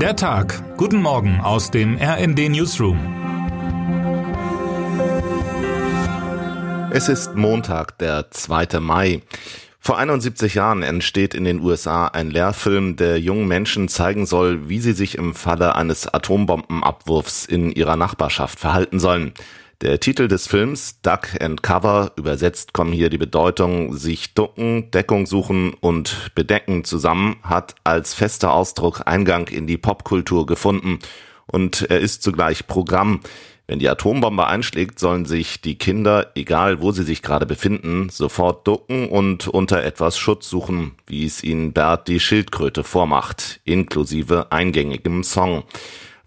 [0.00, 0.76] Der Tag.
[0.76, 2.98] Guten Morgen aus dem RND Newsroom.
[6.90, 8.78] Es ist Montag, der 2.
[8.80, 9.22] Mai.
[9.80, 14.80] Vor 71 Jahren entsteht in den USA ein Lehrfilm, der jungen Menschen zeigen soll, wie
[14.80, 19.32] sie sich im Falle eines Atombombenabwurfs in ihrer Nachbarschaft verhalten sollen.
[19.82, 25.26] Der Titel des Films Duck and Cover übersetzt kommen hier die Bedeutung sich ducken, Deckung
[25.26, 31.00] suchen und bedecken zusammen, hat als fester Ausdruck Eingang in die Popkultur gefunden
[31.46, 33.20] und er ist zugleich Programm.
[33.66, 38.66] Wenn die Atombombe einschlägt, sollen sich die Kinder, egal wo sie sich gerade befinden, sofort
[38.66, 45.22] ducken und unter etwas Schutz suchen, wie es ihnen Bert die Schildkröte vormacht, inklusive eingängigem
[45.22, 45.64] Song.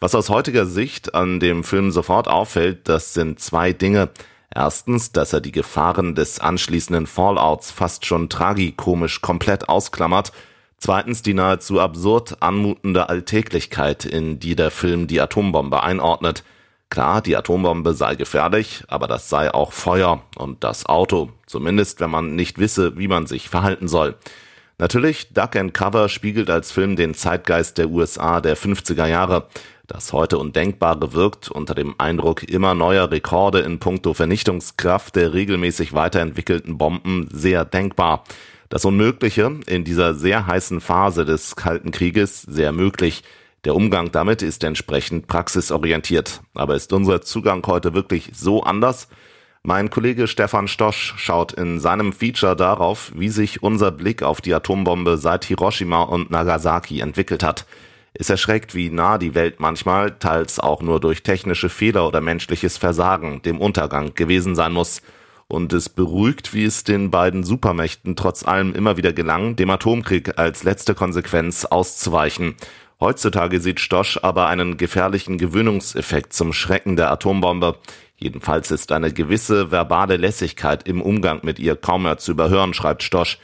[0.01, 4.09] Was aus heutiger Sicht an dem Film sofort auffällt, das sind zwei Dinge.
[4.53, 10.31] Erstens, dass er die Gefahren des anschließenden Fallouts fast schon tragikomisch komplett ausklammert.
[10.77, 16.45] Zweitens die nahezu absurd anmutende Alltäglichkeit, in die der Film die Atombombe einordnet.
[16.89, 22.09] Klar, die Atombombe sei gefährlich, aber das sei auch Feuer und das Auto, zumindest wenn
[22.09, 24.15] man nicht wisse, wie man sich verhalten soll.
[24.79, 29.47] Natürlich, Duck and Cover spiegelt als Film den Zeitgeist der USA der 50er Jahre.
[29.89, 35.93] Das heute Undenkbare wirkt unter dem Eindruck immer neuer Rekorde in puncto Vernichtungskraft der regelmäßig
[35.93, 38.23] weiterentwickelten Bomben sehr denkbar.
[38.69, 43.23] Das Unmögliche in dieser sehr heißen Phase des Kalten Krieges sehr möglich.
[43.63, 46.41] Der Umgang damit ist entsprechend praxisorientiert.
[46.53, 49.07] Aber ist unser Zugang heute wirklich so anders?
[49.63, 54.53] Mein Kollege Stefan Stosch schaut in seinem Feature darauf, wie sich unser Blick auf die
[54.53, 57.65] Atombombe seit Hiroshima und Nagasaki entwickelt hat.
[58.13, 62.77] Es erschreckt, wie nah die Welt manchmal, teils auch nur durch technische Fehler oder menschliches
[62.77, 65.01] Versagen, dem Untergang gewesen sein muss.
[65.47, 70.37] Und es beruhigt, wie es den beiden Supermächten trotz allem immer wieder gelang, dem Atomkrieg
[70.37, 72.55] als letzte Konsequenz auszuweichen.
[72.99, 77.77] Heutzutage sieht Stosch aber einen gefährlichen Gewöhnungseffekt zum Schrecken der Atombombe.
[78.17, 83.01] Jedenfalls ist eine gewisse verbale Lässigkeit im Umgang mit ihr kaum mehr zu überhören, schreibt
[83.01, 83.39] Stosch.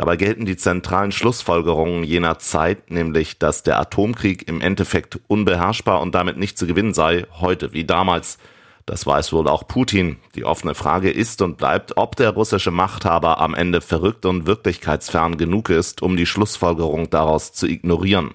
[0.00, 6.14] Dabei gelten die zentralen Schlussfolgerungen jener Zeit, nämlich dass der Atomkrieg im Endeffekt unbeherrschbar und
[6.14, 8.38] damit nicht zu gewinnen sei, heute wie damals.
[8.86, 10.16] Das weiß wohl auch Putin.
[10.36, 15.36] Die offene Frage ist und bleibt, ob der russische Machthaber am Ende verrückt und wirklichkeitsfern
[15.36, 18.30] genug ist, um die Schlussfolgerung daraus zu ignorieren.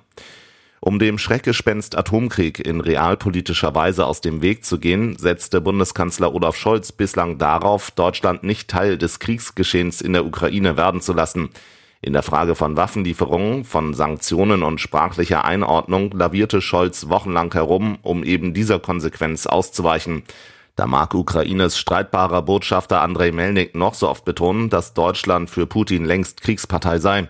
[0.86, 6.56] Um dem Schreckgespenst Atomkrieg in realpolitischer Weise aus dem Weg zu gehen, setzte Bundeskanzler Olaf
[6.56, 11.50] Scholz bislang darauf, Deutschland nicht Teil des Kriegsgeschehens in der Ukraine werden zu lassen.
[12.02, 18.24] In der Frage von Waffenlieferungen, von Sanktionen und sprachlicher Einordnung lavierte Scholz wochenlang herum, um
[18.24, 20.22] eben dieser Konsequenz auszuweichen.
[20.76, 26.06] Da mag Ukraines streitbarer Botschafter Andrei Melnik noch so oft betonen, dass Deutschland für Putin
[26.06, 27.28] längst Kriegspartei sei.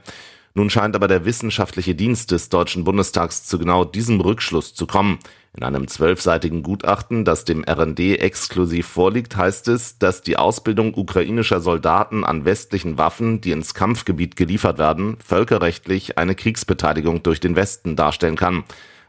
[0.58, 5.20] Nun scheint aber der wissenschaftliche Dienst des Deutschen Bundestags zu genau diesem Rückschluss zu kommen.
[5.54, 11.60] In einem zwölfseitigen Gutachten, das dem RND exklusiv vorliegt, heißt es, dass die Ausbildung ukrainischer
[11.60, 17.98] Soldaten an westlichen Waffen, die ins Kampfgebiet geliefert werden, völkerrechtlich eine Kriegsbeteiligung durch den Westen
[17.98, 18.64] darstellen kann.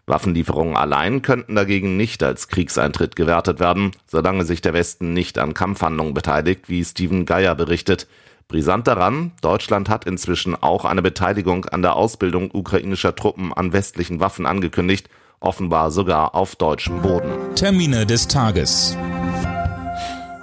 [0.07, 5.55] Waffenlieferungen allein könnten dagegen nicht als Kriegseintritt gewertet werden, solange sich der Westen nicht an
[5.55, 8.09] Kampfhandlungen beteiligt, wie Steven Geier berichtet.
[8.49, 14.21] Brisant daran, Deutschland hat inzwischen auch eine Beteiligung an der Ausbildung ukrainischer Truppen an westlichen
[14.21, 15.09] Waffen angekündigt,
[15.41, 17.33] offenbar sogar auf deutschem Boden.
[17.57, 18.97] Termine des Tages.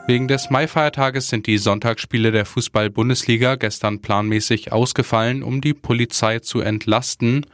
[0.05, 6.59] Wegen des Mai-Feiertages sind die Sonntagsspiele der Fußball-Bundesliga gestern planmäßig ausgefallen, um die Polizei zu
[6.59, 7.45] entlasten.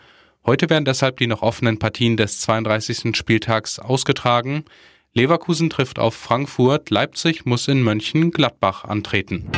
[0.47, 3.15] Heute werden deshalb die noch offenen Partien des 32.
[3.15, 4.65] Spieltags ausgetragen.
[5.13, 9.51] Leverkusen trifft auf Frankfurt, Leipzig muss in Mönchengladbach antreten.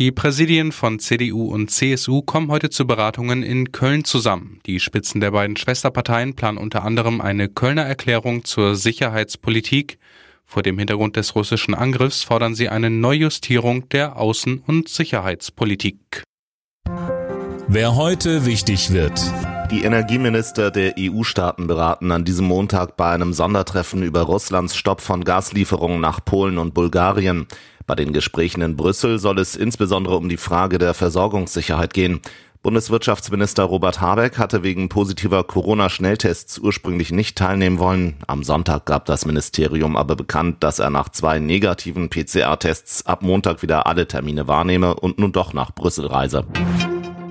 [0.00, 4.58] Die Präsidien von CDU und CSU kommen heute zu Beratungen in Köln zusammen.
[4.64, 9.98] Die Spitzen der beiden Schwesterparteien planen unter anderem eine Kölner Erklärung zur Sicherheitspolitik.
[10.46, 16.22] Vor dem Hintergrund des russischen Angriffs fordern sie eine Neujustierung der Außen- und Sicherheitspolitik.
[17.68, 19.20] Wer heute wichtig wird.
[19.70, 25.22] Die Energieminister der EU-Staaten beraten an diesem Montag bei einem Sondertreffen über Russlands Stopp von
[25.22, 27.46] Gaslieferungen nach Polen und Bulgarien.
[27.90, 32.20] Bei den Gesprächen in Brüssel soll es insbesondere um die Frage der Versorgungssicherheit gehen.
[32.62, 38.14] Bundeswirtschaftsminister Robert Habeck hatte wegen positiver Corona-Schnelltests ursprünglich nicht teilnehmen wollen.
[38.28, 43.60] Am Sonntag gab das Ministerium aber bekannt, dass er nach zwei negativen PCR-Tests ab Montag
[43.60, 46.44] wieder alle Termine wahrnehme und nun doch nach Brüssel reise.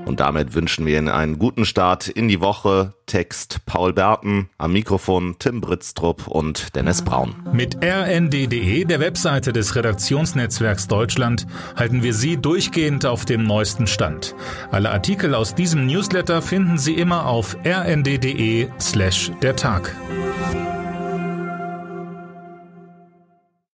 [0.10, 2.96] Und damit wünschen wir Ihnen einen guten Start in die Woche.
[3.06, 7.36] Text Paul Berten, am Mikrofon Tim Britztrup und Dennis Braun.
[7.54, 11.46] Mit rnd.de, der Webseite des Redaktionsnetzwerks Deutschland,
[11.76, 14.34] halten wir Sie durchgehend auf dem neuesten Stand.
[14.72, 19.96] Alle Artikel aus diesem Newsletter finden Sie immer auf rnd.de slash der Tag.